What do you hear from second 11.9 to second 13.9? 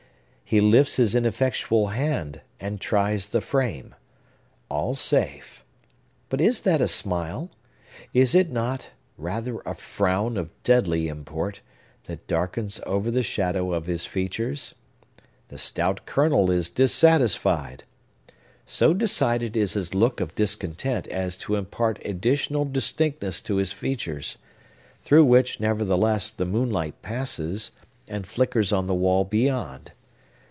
that darkens over the shadow of